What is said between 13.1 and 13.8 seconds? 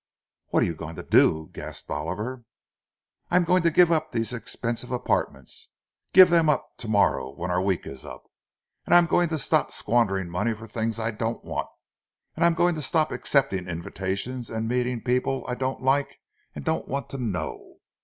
accepting